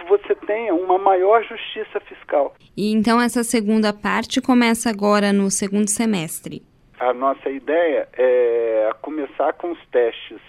você 0.10 0.36
tenha 0.46 0.76
uma 0.76 0.98
maior 0.98 1.42
justiça 1.46 2.02
fiscal. 2.02 2.54
E 2.76 2.92
então 2.92 3.22
essa 3.22 3.46
segunda 3.46 3.94
parte 3.94 4.42
começa 4.42 4.90
agora 4.90 5.32
no 5.32 5.50
segundo 5.50 5.90
semestre. 5.90 6.62
A 7.00 7.14
nossa 7.14 7.48
ideia 7.50 8.10
é 8.14 8.90
começar 9.04 9.54
com 9.54 9.72
os 9.72 9.80
testes 9.90 10.42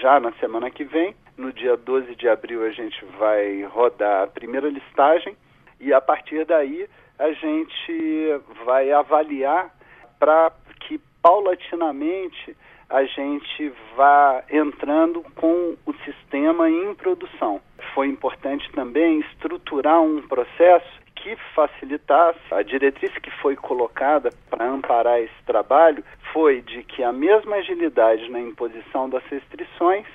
já 0.00 0.20
na 0.20 0.30
semana 0.34 0.70
que 0.70 0.84
vem. 0.84 1.12
No 1.36 1.52
dia 1.52 1.76
12 1.76 2.14
de 2.14 2.28
abril 2.28 2.64
a 2.64 2.70
gente 2.70 3.04
vai 3.18 3.64
rodar 3.64 4.22
a 4.22 4.26
primeira 4.28 4.68
listagem 4.68 5.36
e 5.80 5.92
a 5.92 6.00
partir 6.00 6.44
daí 6.44 6.88
a 7.18 7.32
gente 7.32 8.40
vai 8.64 8.92
avaliar 8.92 9.74
para 10.20 10.52
que 10.80 11.00
paulatinamente 11.20 12.56
a 12.88 13.02
gente 13.04 13.72
vá 13.96 14.44
entrando 14.50 15.24
com 15.34 15.76
o 15.84 15.92
sistema 16.04 16.70
em 16.70 16.94
produção. 16.94 17.60
Foi 17.92 18.06
importante 18.06 18.70
também 18.70 19.18
estruturar 19.20 20.00
um 20.00 20.22
processo 20.22 21.00
que 21.18 21.36
facilitasse. 21.54 22.38
A 22.50 22.62
diretriz 22.62 23.12
que 23.18 23.30
foi 23.42 23.56
colocada 23.56 24.30
para 24.48 24.66
amparar 24.66 25.20
esse 25.20 25.42
trabalho 25.46 26.04
foi 26.32 26.60
de 26.60 26.82
que 26.82 27.02
a 27.02 27.12
mesma 27.12 27.56
agilidade 27.56 28.30
na 28.30 28.40
imposição 28.40 29.08
das 29.08 29.24
restrições 29.24 30.06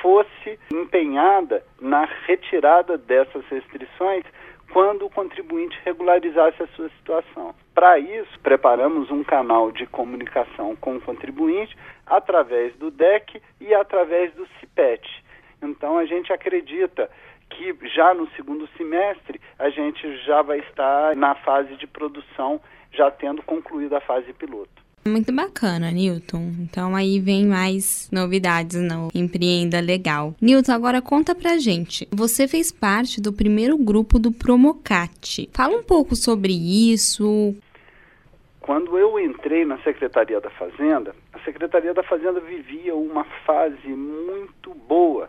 fosse 0.00 0.58
empenhada 0.72 1.64
na 1.80 2.08
retirada 2.26 2.96
dessas 2.96 3.44
restrições 3.46 4.24
quando 4.72 5.06
o 5.06 5.10
contribuinte 5.10 5.78
regularizasse 5.84 6.62
a 6.62 6.66
sua 6.68 6.88
situação. 6.90 7.54
Para 7.74 7.98
isso, 7.98 8.38
preparamos 8.40 9.10
um 9.10 9.22
canal 9.22 9.70
de 9.70 9.86
comunicação 9.86 10.74
com 10.76 10.96
o 10.96 11.00
contribuinte 11.00 11.76
através 12.06 12.74
do 12.76 12.90
DEC 12.90 13.40
e 13.60 13.74
através 13.74 14.32
do 14.34 14.46
CIPET. 14.58 15.24
Então, 15.62 15.96
a 15.96 16.04
gente 16.04 16.32
acredita 16.32 17.10
que 17.54 17.88
já 17.88 18.12
no 18.14 18.28
segundo 18.36 18.68
semestre 18.76 19.40
a 19.58 19.70
gente 19.70 20.16
já 20.24 20.42
vai 20.42 20.58
estar 20.58 21.16
na 21.16 21.34
fase 21.34 21.76
de 21.76 21.86
produção, 21.86 22.60
já 22.92 23.10
tendo 23.10 23.42
concluído 23.42 23.94
a 23.94 24.00
fase 24.00 24.32
piloto. 24.32 24.84
Muito 25.06 25.30
bacana, 25.34 25.90
Newton. 25.90 26.52
Então 26.60 26.96
aí 26.96 27.20
vem 27.20 27.46
mais 27.46 28.08
novidades 28.10 28.80
no 28.80 29.10
Empreenda 29.14 29.78
Legal. 29.78 30.34
Newton, 30.40 30.72
agora 30.72 31.02
conta 31.02 31.34
pra 31.34 31.58
gente. 31.58 32.08
Você 32.10 32.48
fez 32.48 32.72
parte 32.72 33.20
do 33.20 33.30
primeiro 33.30 33.76
grupo 33.76 34.18
do 34.18 34.32
Promocat. 34.32 35.50
Fala 35.52 35.76
um 35.76 35.82
pouco 35.82 36.16
sobre 36.16 36.54
isso. 36.54 37.54
Quando 38.60 38.96
eu 38.96 39.20
entrei 39.20 39.66
na 39.66 39.76
Secretaria 39.82 40.40
da 40.40 40.48
Fazenda, 40.48 41.14
a 41.34 41.38
Secretaria 41.40 41.92
da 41.92 42.02
Fazenda 42.02 42.40
vivia 42.40 42.94
uma 42.94 43.24
fase 43.44 43.88
muito 43.88 44.72
boa. 44.88 45.28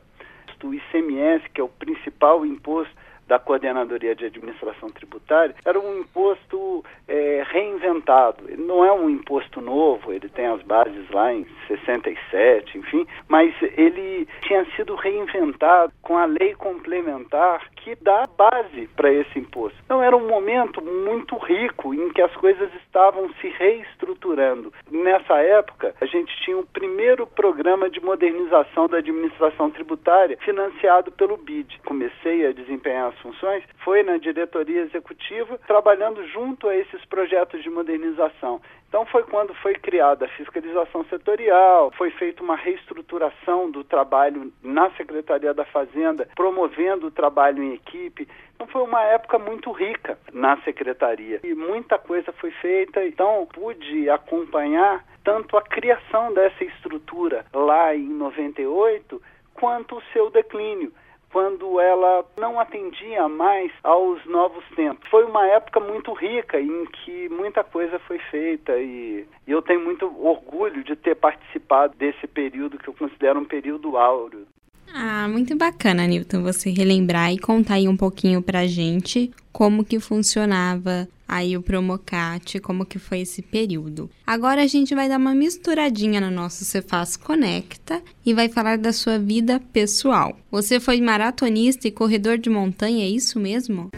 O 0.63 0.73
ICMS, 0.73 1.49
que 1.53 1.61
é 1.61 1.63
o 1.63 1.69
principal 1.69 2.45
imposto 2.45 2.93
da 3.27 3.39
Coordenadoria 3.39 4.15
de 4.15 4.25
Administração 4.25 4.89
Tributária, 4.89 5.55
era 5.65 5.79
um 5.79 5.99
imposto 5.99 6.83
é, 7.07 7.43
reinventado. 7.47 8.43
Ele 8.47 8.63
não 8.63 8.85
é 8.85 8.91
um 8.91 9.09
imposto 9.09 9.61
novo, 9.61 10.13
ele 10.13 10.29
tem 10.29 10.45
as 10.45 10.61
bases 10.61 11.09
lá 11.09 11.33
em 11.33 11.45
67, 11.67 12.77
enfim, 12.77 13.07
mas 13.27 13.53
ele 13.61 14.27
tinha 14.41 14.65
sido 14.75 14.95
reinventado 14.95 15.91
com 16.01 16.17
a 16.17 16.25
lei 16.25 16.53
complementar 16.55 17.69
que 17.75 17.95
dá 18.01 18.23
base 18.37 18.87
para 18.95 19.11
esse 19.11 19.39
imposto. 19.39 19.77
Então 19.85 20.01
era 20.01 20.15
um 20.15 20.27
momento 20.27 20.81
muito 20.81 21.37
rico 21.37 21.93
em 21.93 22.09
que 22.11 22.21
as 22.21 22.33
coisas 22.35 22.69
estavam 22.75 23.29
se 23.41 23.47
reestruturando. 23.49 24.73
Nessa 24.91 25.37
época, 25.39 25.95
a 25.99 26.05
gente 26.05 26.35
tinha 26.43 26.57
o 26.57 26.65
primeiro 26.65 27.25
programa 27.27 27.89
de 27.89 27.99
modernização 27.99 28.87
da 28.87 28.97
administração 28.97 29.69
tributária 29.69 30.37
financiado 30.37 31.11
pelo 31.11 31.37
BID. 31.37 31.79
Comecei 31.85 32.45
a 32.45 32.51
desempenhar 32.51 33.14
funções 33.19 33.63
foi 33.83 34.03
na 34.03 34.17
diretoria 34.17 34.81
executiva, 34.81 35.57
trabalhando 35.67 36.25
junto 36.27 36.67
a 36.67 36.75
esses 36.75 37.03
projetos 37.05 37.61
de 37.63 37.69
modernização. 37.69 38.61
Então 38.87 39.05
foi 39.07 39.23
quando 39.23 39.53
foi 39.55 39.73
criada 39.73 40.25
a 40.25 40.29
fiscalização 40.29 41.03
setorial, 41.05 41.91
foi 41.97 42.11
feita 42.11 42.41
uma 42.41 42.55
reestruturação 42.55 43.69
do 43.69 43.83
trabalho 43.83 44.53
na 44.63 44.89
Secretaria 44.91 45.53
da 45.53 45.65
Fazenda, 45.65 46.27
promovendo 46.35 47.07
o 47.07 47.11
trabalho 47.11 47.61
em 47.61 47.73
equipe. 47.73 48.27
Então 48.55 48.67
foi 48.67 48.81
uma 48.81 49.01
época 49.03 49.37
muito 49.37 49.71
rica 49.71 50.17
na 50.31 50.55
secretaria 50.61 51.41
e 51.43 51.53
muita 51.53 51.97
coisa 51.97 52.31
foi 52.33 52.51
feita. 52.51 53.03
Então 53.03 53.45
pude 53.53 54.09
acompanhar 54.09 55.03
tanto 55.25 55.57
a 55.57 55.61
criação 55.61 56.33
dessa 56.33 56.63
estrutura 56.63 57.45
lá 57.53 57.93
em 57.93 58.07
98 58.07 59.21
quanto 59.53 59.97
o 59.97 60.03
seu 60.13 60.29
declínio 60.29 60.93
quando 61.35 61.81
ela 61.81 62.23
não 62.37 62.57
atendia 62.57 63.27
mais 63.27 63.69
aos 63.83 64.23
novos 64.25 64.63
tempos. 64.73 65.05
Foi 65.09 65.25
uma 65.25 65.45
época 65.45 65.81
muito 65.81 66.13
rica 66.13 66.57
em 66.61 66.85
que 66.85 67.27
muita 67.27 67.61
coisa 67.61 67.99
foi 67.99 68.19
feita 68.19 68.71
e, 68.77 69.27
eu 69.45 69.61
tenho 69.61 69.81
muito 69.81 70.05
orgulho 70.25 70.81
de 70.81 70.95
ter 70.95 71.13
participado 71.15 71.93
desse 71.97 72.25
período 72.25 72.77
que 72.77 72.87
eu 72.87 72.93
considero 72.93 73.37
um 73.37 73.43
período 73.43 73.97
áureo 73.97 74.47
ah, 74.93 75.27
muito 75.27 75.55
bacana, 75.55 76.07
Newton, 76.07 76.41
você 76.41 76.69
relembrar 76.69 77.31
e 77.31 77.37
contar 77.37 77.75
aí 77.75 77.87
um 77.87 77.97
pouquinho 77.97 78.41
pra 78.41 78.67
gente 78.67 79.31
como 79.51 79.85
que 79.85 79.99
funcionava 79.99 81.07
aí 81.27 81.57
o 81.57 81.61
Promocat, 81.61 82.59
como 82.59 82.85
que 82.85 82.99
foi 82.99 83.21
esse 83.21 83.41
período. 83.41 84.09
Agora 84.27 84.61
a 84.61 84.67
gente 84.67 84.93
vai 84.93 85.09
dar 85.09 85.17
uma 85.17 85.33
misturadinha 85.33 86.21
no 86.21 86.29
nosso 86.29 86.63
Cefaz 86.63 87.15
Conecta 87.15 88.01
e 88.25 88.33
vai 88.33 88.49
falar 88.49 88.77
da 88.77 88.93
sua 88.93 89.17
vida 89.17 89.59
pessoal. 89.73 90.37
Você 90.51 90.79
foi 90.79 91.01
maratonista 91.01 91.87
e 91.87 91.91
corredor 91.91 92.37
de 92.37 92.49
montanha, 92.49 93.05
é 93.05 93.09
isso 93.09 93.39
mesmo? 93.39 93.89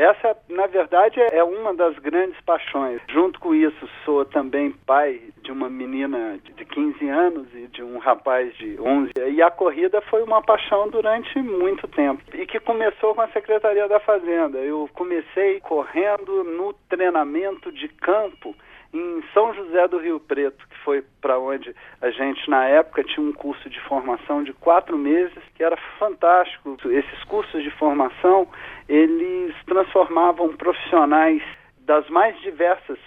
Essa, 0.00 0.34
na 0.48 0.66
verdade, 0.66 1.20
é 1.20 1.44
uma 1.44 1.74
das 1.74 1.94
grandes 1.98 2.40
paixões. 2.40 3.02
Junto 3.10 3.38
com 3.38 3.54
isso, 3.54 3.86
sou 4.02 4.24
também 4.24 4.72
pai 4.86 5.20
de 5.42 5.52
uma 5.52 5.68
menina 5.68 6.38
de 6.56 6.64
15 6.64 7.06
anos 7.06 7.46
e 7.54 7.66
de 7.66 7.82
um 7.82 7.98
rapaz 7.98 8.56
de 8.56 8.80
11. 8.80 9.12
E 9.30 9.42
a 9.42 9.50
corrida 9.50 10.00
foi 10.00 10.22
uma 10.22 10.40
paixão 10.40 10.88
durante 10.88 11.38
muito 11.42 11.86
tempo. 11.86 12.22
E 12.32 12.46
que 12.46 12.58
começou 12.60 13.14
com 13.14 13.20
a 13.20 13.28
Secretaria 13.28 13.86
da 13.88 14.00
Fazenda. 14.00 14.56
Eu 14.56 14.88
comecei 14.94 15.60
correndo 15.60 16.44
no 16.44 16.72
treinamento 16.88 17.70
de 17.70 17.86
campo 17.88 18.56
em 18.92 19.22
São 19.32 19.54
José 19.54 19.86
do 19.88 19.98
Rio 19.98 20.18
Preto, 20.18 20.66
que 20.68 20.76
foi 20.78 21.04
para 21.20 21.38
onde 21.38 21.74
a 22.00 22.10
gente, 22.10 22.48
na 22.50 22.64
época, 22.66 23.04
tinha 23.04 23.24
um 23.24 23.32
curso 23.32 23.68
de 23.70 23.80
formação 23.80 24.42
de 24.42 24.52
quatro 24.52 24.98
meses, 24.98 25.38
que 25.54 25.62
era 25.62 25.76
fantástico. 25.98 26.76
Esses 26.86 27.24
cursos 27.24 27.62
de 27.62 27.70
formação, 27.72 28.48
eles 28.88 29.54
transformavam 29.66 30.56
profissionais 30.56 31.42
das 31.80 32.08
mais 32.08 32.38
diversas 32.40 32.98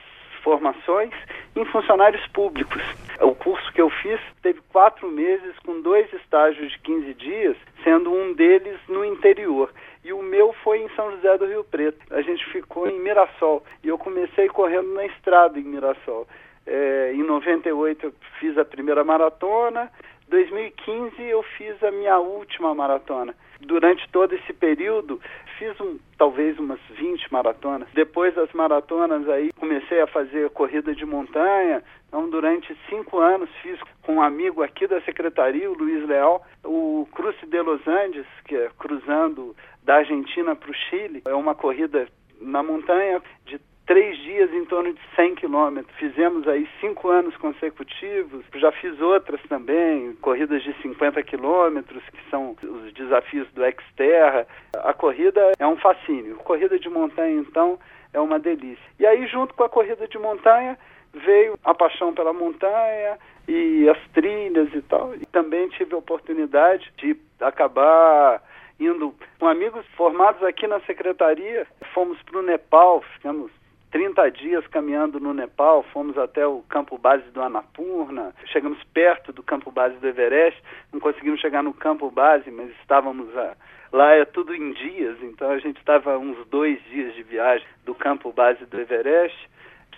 formações 0.43 1.13
em 1.55 1.65
funcionários 1.65 2.25
públicos. 2.27 2.81
O 3.21 3.33
curso 3.33 3.71
que 3.71 3.81
eu 3.81 3.89
fiz 3.89 4.19
teve 4.41 4.61
quatro 4.69 5.09
meses 5.09 5.57
com 5.65 5.81
dois 5.81 6.11
estágios 6.13 6.71
de 6.71 6.79
15 6.79 7.13
dias, 7.13 7.57
sendo 7.83 8.11
um 8.11 8.33
deles 8.33 8.77
no 8.87 9.05
interior. 9.05 9.71
E 10.03 10.11
o 10.11 10.21
meu 10.21 10.53
foi 10.63 10.81
em 10.81 10.89
São 10.95 11.11
José 11.11 11.37
do 11.37 11.45
Rio 11.45 11.63
Preto. 11.63 11.99
A 12.13 12.21
gente 12.21 12.45
ficou 12.51 12.87
em 12.87 12.99
Mirassol. 12.99 13.63
E 13.83 13.87
eu 13.87 13.97
comecei 13.97 14.47
correndo 14.49 14.93
na 14.93 15.05
estrada 15.05 15.57
em 15.57 15.63
Mirassol. 15.63 16.27
É, 16.65 17.11
em 17.13 17.23
98 17.23 18.05
eu 18.05 18.13
fiz 18.39 18.57
a 18.57 18.65
primeira 18.65 19.03
maratona, 19.03 19.91
2015 20.29 21.21
eu 21.21 21.43
fiz 21.57 21.81
a 21.83 21.91
minha 21.91 22.17
última 22.19 22.73
maratona. 22.73 23.35
Durante 23.65 24.07
todo 24.09 24.33
esse 24.33 24.53
período, 24.53 25.19
fiz 25.57 25.79
um, 25.79 25.97
talvez 26.17 26.57
umas 26.59 26.79
20 26.97 27.31
maratonas. 27.31 27.87
Depois 27.93 28.33
das 28.35 28.51
maratonas 28.53 29.27
aí, 29.29 29.51
comecei 29.53 30.01
a 30.01 30.07
fazer 30.07 30.49
corrida 30.49 30.93
de 30.93 31.05
montanha. 31.05 31.83
Então, 32.07 32.29
durante 32.29 32.75
cinco 32.89 33.19
anos, 33.19 33.49
fiz 33.61 33.79
com 34.01 34.15
um 34.15 34.21
amigo 34.21 34.61
aqui 34.61 34.85
da 34.85 35.01
secretaria, 35.01 35.69
o 35.69 35.73
Luiz 35.73 36.07
Leal, 36.07 36.45
o 36.63 37.07
Cruce 37.11 37.45
de 37.45 37.61
Los 37.61 37.85
Andes, 37.87 38.25
que 38.45 38.55
é 38.55 38.69
cruzando 38.77 39.55
da 39.83 39.95
Argentina 39.95 40.55
para 40.55 40.69
o 40.69 40.73
Chile. 40.73 41.21
É 41.25 41.33
uma 41.33 41.55
corrida 41.55 42.07
na 42.39 42.61
montanha 42.61 43.21
de 43.45 43.59
três 43.85 44.17
dias 44.19 44.51
em 44.53 44.65
torno 44.65 44.93
de 44.93 45.01
100 45.15 45.35
quilômetros. 45.35 45.95
Fizemos 45.97 46.47
aí 46.47 46.67
cinco 46.79 47.09
anos 47.09 47.35
consecutivos. 47.37 48.45
Já 48.55 48.71
fiz 48.71 48.99
outras 49.01 49.41
também, 49.43 50.13
corridas 50.21 50.63
de 50.63 50.73
50 50.81 51.21
quilômetros, 51.23 52.03
que 52.09 52.29
são 52.29 52.55
os 52.61 52.93
desafios 52.93 53.47
do 53.53 53.61
Xterra. 53.63 54.47
A 54.73 54.93
corrida 54.93 55.51
é 55.59 55.67
um 55.67 55.77
fascínio. 55.77 56.35
Corrida 56.37 56.79
de 56.79 56.89
montanha, 56.89 57.39
então, 57.39 57.77
é 58.13 58.19
uma 58.19 58.39
delícia. 58.39 58.83
E 58.99 59.05
aí, 59.05 59.27
junto 59.27 59.53
com 59.53 59.63
a 59.63 59.69
corrida 59.69 60.07
de 60.07 60.17
montanha, 60.17 60.77
veio 61.13 61.57
a 61.63 61.73
paixão 61.73 62.13
pela 62.13 62.33
montanha 62.33 63.17
e 63.47 63.87
as 63.89 63.99
trilhas 64.13 64.73
e 64.73 64.81
tal. 64.83 65.13
E 65.15 65.25
também 65.27 65.67
tive 65.69 65.93
a 65.93 65.97
oportunidade 65.97 66.91
de 66.97 67.15
acabar 67.39 68.41
indo 68.79 69.13
com 69.39 69.47
amigos 69.47 69.85
formados 69.95 70.41
aqui 70.43 70.67
na 70.67 70.79
secretaria. 70.81 71.67
Fomos 71.93 72.21
para 72.23 72.39
o 72.39 72.41
Nepal, 72.41 73.01
ficamos 73.13 73.51
30 73.93 74.31
dias 74.31 74.65
caminhando 74.65 75.19
no 75.19 75.35
Nepal, 75.35 75.83
fomos 75.93 76.17
até 76.17 76.47
o 76.47 76.63
campo 76.63 76.97
base 76.97 77.29
do 77.29 77.43
Annapurna, 77.43 78.33
chegamos 78.47 78.83
perto 78.85 79.31
do 79.31 79.43
campo 79.43 79.69
base 79.69 79.95
do 79.97 80.07
Everest, 80.07 80.59
não 80.91 80.99
conseguimos 80.99 81.39
chegar 81.39 81.61
no 81.61 81.75
campo 81.75 82.09
base, 82.09 82.49
mas 82.49 82.71
estávamos 82.81 83.29
a, 83.37 83.55
lá 83.91 84.15
é 84.15 84.25
tudo 84.25 84.55
em 84.55 84.71
dias, 84.71 85.15
então 85.21 85.51
a 85.51 85.59
gente 85.59 85.77
estava 85.77 86.17
uns 86.17 86.43
dois 86.47 86.83
dias 86.85 87.13
de 87.13 87.21
viagem 87.21 87.67
do 87.85 87.93
campo 87.93 88.33
base 88.33 88.65
do 88.65 88.81
Everest. 88.81 89.37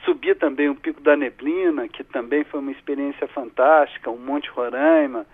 Subi 0.03 0.35
também 0.35 0.67
o 0.67 0.75
Pico 0.75 0.99
da 0.99 1.15
Neblina, 1.15 1.87
que 1.87 2.03
também 2.03 2.43
foi 2.43 2.59
uma 2.59 2.73
experiência 2.73 3.29
fantástica, 3.29 4.11
o 4.11 4.19
Monte 4.19 4.49
Roraima, 4.49 5.25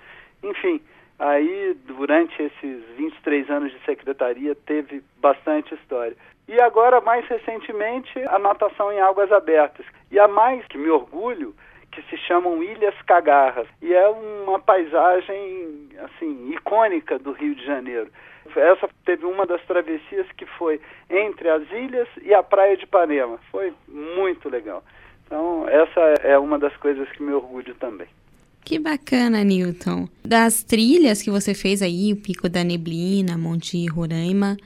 enfim, 0.43 0.79
aí 1.17 1.75
durante 1.87 2.39
esses 2.39 2.83
23 2.95 3.49
anos 3.49 3.71
de 3.71 3.79
secretaria 3.85 4.53
teve 4.53 5.01
bastante 5.19 5.73
história. 5.73 6.15
E 6.47 6.59
agora, 6.61 6.99
mais 6.99 7.25
recentemente, 7.27 8.19
a 8.27 8.37
natação 8.37 8.91
em 8.91 8.99
águas 8.99 9.31
abertas. 9.31 9.85
E 10.11 10.19
a 10.19 10.27
mais 10.27 10.65
que 10.67 10.77
me 10.77 10.89
orgulho, 10.89 11.55
que 11.91 12.01
se 12.03 12.17
chamam 12.17 12.63
Ilhas 12.63 12.95
Cagarras. 13.05 13.67
E 13.81 13.93
é 13.93 14.07
uma 14.07 14.59
paisagem, 14.59 15.89
assim, 16.03 16.51
icônica 16.51 17.19
do 17.19 17.31
Rio 17.31 17.55
de 17.55 17.65
Janeiro. 17.65 18.09
Essa 18.55 18.89
teve 19.05 19.25
uma 19.25 19.45
das 19.45 19.63
travessias 19.65 20.27
que 20.37 20.45
foi 20.45 20.81
entre 21.09 21.47
as 21.49 21.63
ilhas 21.71 22.07
e 22.21 22.33
a 22.33 22.41
praia 22.41 22.75
de 22.75 22.83
Ipanema. 22.83 23.39
Foi 23.51 23.73
muito 23.87 24.49
legal. 24.49 24.83
Então, 25.25 25.67
essa 25.69 26.01
é 26.23 26.37
uma 26.37 26.59
das 26.59 26.75
coisas 26.77 27.09
que 27.11 27.23
me 27.23 27.33
orgulho 27.33 27.73
também. 27.75 28.07
Que 28.63 28.77
bacana, 28.77 29.43
Newton. 29.43 30.07
Das 30.23 30.63
trilhas 30.63 31.21
que 31.21 31.31
você 31.31 31.53
fez 31.53 31.81
aí, 31.81 32.13
o 32.13 32.17
Pico 32.17 32.49
da 32.49 32.63
Neblina, 32.63 33.37
Monte 33.37 33.87
Roraima, 33.87 34.57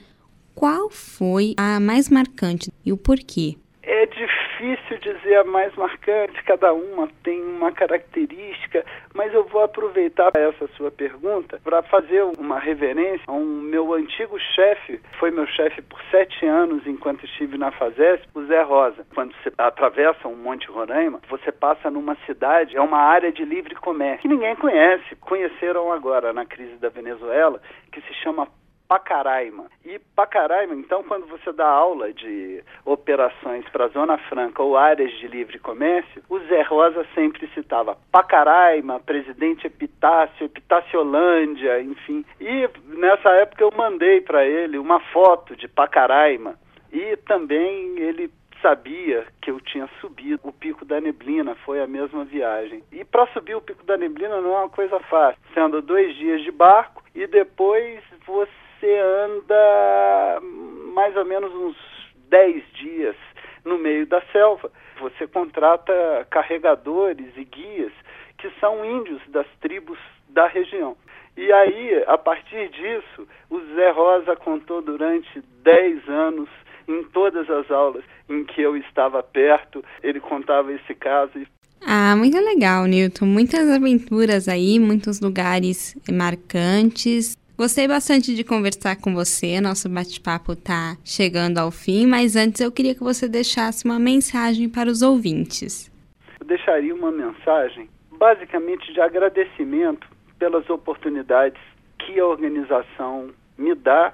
qual 0.55 0.89
foi 0.89 1.53
a 1.57 1.79
mais 1.79 2.09
marcante 2.09 2.71
e 2.85 2.93
o 2.93 2.97
porquê? 2.97 3.57
É 3.83 4.05
difícil 4.07 4.97
dizer 4.97 5.35
a 5.35 5.43
mais 5.43 5.75
marcante, 5.75 6.41
cada 6.43 6.73
uma 6.73 7.07
tem 7.23 7.39
uma 7.39 7.71
característica, 7.71 8.83
mas 9.13 9.31
eu 9.31 9.43
vou 9.43 9.61
aproveitar 9.61 10.31
essa 10.33 10.67
sua 10.75 10.89
pergunta 10.89 11.59
para 11.63 11.83
fazer 11.83 12.23
uma 12.23 12.57
reverência 12.57 13.23
a 13.27 13.33
um 13.33 13.45
meu 13.45 13.93
antigo 13.93 14.39
chefe, 14.39 14.99
foi 15.19 15.29
meu 15.29 15.45
chefe 15.45 15.83
por 15.83 16.01
sete 16.09 16.45
anos 16.45 16.87
enquanto 16.87 17.25
estive 17.25 17.59
na 17.59 17.71
FASESP, 17.71 18.27
o 18.33 18.45
Zé 18.45 18.63
Rosa. 18.63 19.05
Quando 19.13 19.35
você 19.35 19.51
atravessa 19.57 20.27
um 20.27 20.35
Monte 20.35 20.67
Roraima, 20.67 21.21
você 21.29 21.51
passa 21.51 21.91
numa 21.91 22.15
cidade, 22.25 22.75
é 22.75 22.81
uma 22.81 22.99
área 22.99 23.31
de 23.31 23.45
livre 23.45 23.75
comércio, 23.75 24.21
que 24.21 24.27
ninguém 24.27 24.55
conhece, 24.55 25.15
conheceram 25.17 25.91
agora 25.91 26.33
na 26.33 26.45
crise 26.45 26.77
da 26.77 26.89
Venezuela, 26.89 27.61
que 27.91 28.01
se 28.01 28.13
chama 28.15 28.47
Pacaraima. 28.87 29.65
E 29.83 29.99
Pacaraima, 30.15 30.75
então, 30.75 31.03
quando 31.03 31.25
você 31.27 31.51
dá 31.51 31.67
aula 31.67 32.13
de 32.13 32.63
operações 32.85 33.67
para 33.69 33.85
a 33.85 33.89
Zona 33.89 34.17
Franca 34.17 34.61
ou 34.61 34.77
áreas 34.77 35.11
de 35.19 35.27
livre 35.27 35.59
comércio, 35.59 36.23
o 36.29 36.39
Zé 36.39 36.61
Rosa 36.61 37.05
sempre 37.15 37.47
citava 37.53 37.97
Pacaraima, 38.11 38.99
Presidente 38.99 39.67
Epitácio, 39.67 40.45
Epitáciolândia, 40.45 41.81
enfim. 41.81 42.25
E 42.39 42.69
nessa 42.97 43.29
época 43.29 43.63
eu 43.63 43.71
mandei 43.75 44.21
para 44.21 44.45
ele 44.45 44.77
uma 44.77 44.99
foto 44.99 45.55
de 45.55 45.67
Pacaraima. 45.67 46.55
E 46.91 47.17
também 47.17 47.99
ele 47.99 48.31
sabia 48.61 49.25
que 49.41 49.51
eu 49.51 49.59
tinha 49.59 49.87
subido 50.01 50.39
o 50.43 50.53
Pico 50.53 50.85
da 50.85 50.99
Neblina, 50.99 51.55
foi 51.65 51.81
a 51.81 51.87
mesma 51.87 52.23
viagem. 52.23 52.83
E 52.91 53.03
para 53.03 53.27
subir 53.27 53.55
o 53.55 53.61
Pico 53.61 53.83
da 53.85 53.97
Neblina 53.97 54.41
não 54.41 54.55
é 54.55 54.59
uma 54.59 54.69
coisa 54.69 54.99
fácil, 55.01 55.39
sendo 55.53 55.81
dois 55.81 56.15
dias 56.15 56.41
de 56.41 56.51
barco 56.51 57.03
e 57.13 57.27
depois 57.27 58.01
você 58.25 58.64
você 58.85 58.99
anda 58.99 60.41
mais 60.93 61.15
ou 61.17 61.25
menos 61.25 61.51
uns 61.53 61.75
10 62.29 62.63
dias 62.73 63.15
no 63.63 63.79
meio 63.79 64.05
da 64.05 64.21
selva. 64.31 64.71
Você 65.01 65.27
contrata 65.27 65.93
carregadores 66.29 67.27
e 67.35 67.43
guias 67.43 67.91
que 68.37 68.49
são 68.59 68.85
índios 68.85 69.21
das 69.29 69.47
tribos 69.59 69.97
da 70.29 70.47
região. 70.47 70.95
E 71.35 71.51
aí, 71.51 72.03
a 72.07 72.17
partir 72.17 72.69
disso, 72.69 73.27
o 73.49 73.59
Zé 73.75 73.89
Rosa 73.89 74.35
contou 74.35 74.81
durante 74.81 75.41
10 75.63 76.07
anos, 76.07 76.49
em 76.87 77.03
todas 77.05 77.49
as 77.49 77.69
aulas 77.71 78.03
em 78.29 78.45
que 78.45 78.61
eu 78.61 78.77
estava 78.77 79.23
perto, 79.23 79.83
ele 80.03 80.19
contava 80.19 80.71
esse 80.71 80.93
caso. 80.93 81.31
Ah, 81.81 82.15
muito 82.15 82.37
legal, 82.37 82.85
Newton. 82.85 83.25
Muitas 83.25 83.69
aventuras 83.69 84.47
aí, 84.47 84.79
muitos 84.79 85.19
lugares 85.19 85.95
marcantes. 86.09 87.35
Gostei 87.57 87.87
bastante 87.87 88.35
de 88.35 88.43
conversar 88.43 88.97
com 88.97 89.13
você. 89.13 89.61
Nosso 89.61 89.87
bate-papo 89.87 90.51
está 90.51 90.97
chegando 91.05 91.57
ao 91.57 91.71
fim, 91.71 92.05
mas 92.05 92.35
antes 92.35 92.59
eu 92.59 92.69
queria 92.69 92.93
que 92.93 93.01
você 93.01 93.29
deixasse 93.29 93.85
uma 93.85 93.97
mensagem 93.97 94.67
para 94.67 94.89
os 94.89 95.01
ouvintes. 95.01 95.89
Eu 96.37 96.45
deixaria 96.45 96.93
uma 96.93 97.13
mensagem 97.13 97.89
basicamente 98.11 98.91
de 98.91 98.99
agradecimento 98.99 100.05
pelas 100.37 100.69
oportunidades 100.69 101.61
que 101.97 102.19
a 102.19 102.25
organização 102.27 103.29
me 103.57 103.73
dá 103.73 104.13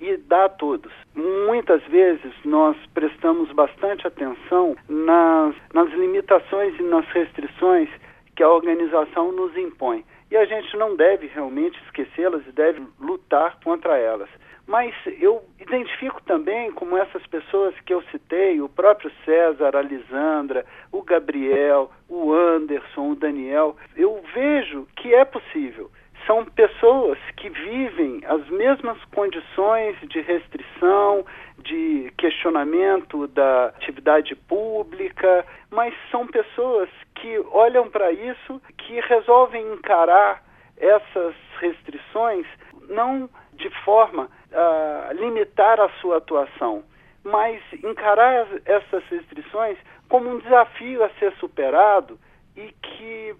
e 0.00 0.16
dá 0.16 0.46
a 0.46 0.48
todos. 0.48 0.90
Muitas 1.14 1.82
vezes 1.88 2.32
nós 2.42 2.74
prestamos 2.94 3.52
bastante 3.52 4.06
atenção 4.06 4.74
nas, 4.88 5.54
nas 5.74 5.90
limitações 5.90 6.74
e 6.80 6.82
nas 6.84 7.06
restrições 7.08 7.90
que 8.34 8.42
a 8.42 8.48
organização 8.48 9.30
nos 9.30 9.54
impõe 9.58 10.06
e 10.30 10.36
a 10.36 10.44
gente 10.44 10.76
não 10.76 10.94
deve 10.96 11.26
realmente 11.26 11.80
esquecê-las 11.84 12.46
e 12.46 12.52
deve 12.52 12.82
lutar 13.00 13.58
contra 13.62 13.96
elas. 13.96 14.28
Mas 14.66 14.94
eu 15.18 15.42
identifico 15.58 16.22
também 16.24 16.70
como 16.72 16.98
essas 16.98 17.26
pessoas 17.26 17.74
que 17.86 17.94
eu 17.94 18.02
citei, 18.10 18.60
o 18.60 18.68
próprio 18.68 19.10
César, 19.24 19.74
a 19.74 19.80
Lisandra, 19.80 20.66
o 20.92 21.02
Gabriel, 21.02 21.90
o 22.06 22.34
Anderson, 22.34 23.12
o 23.12 23.16
Daniel, 23.16 23.76
eu 23.96 24.22
vejo 24.34 24.86
que 24.96 25.14
é 25.14 25.24
possível. 25.24 25.90
São 26.28 26.44
pessoas 26.44 27.18
que 27.38 27.48
vivem 27.48 28.20
as 28.26 28.46
mesmas 28.50 29.02
condições 29.14 29.96
de 30.10 30.20
restrição, 30.20 31.24
de 31.56 32.12
questionamento 32.18 33.26
da 33.28 33.68
atividade 33.68 34.36
pública, 34.36 35.46
mas 35.70 35.94
são 36.10 36.26
pessoas 36.26 36.90
que 37.14 37.38
olham 37.50 37.88
para 37.88 38.12
isso, 38.12 38.60
que 38.76 39.00
resolvem 39.00 39.72
encarar 39.72 40.42
essas 40.76 41.34
restrições 41.60 42.46
não 42.90 43.30
de 43.54 43.70
forma 43.82 44.28
a 44.52 45.12
limitar 45.14 45.80
a 45.80 45.88
sua 46.00 46.18
atuação, 46.18 46.84
mas 47.24 47.58
encarar 47.82 48.46
essas 48.66 49.02
restrições 49.04 49.78
como 50.10 50.28
um 50.28 50.40
desafio 50.40 51.02
a 51.02 51.08
ser 51.18 51.32
superado 51.40 52.18
e 52.54 52.70
que 52.82 53.34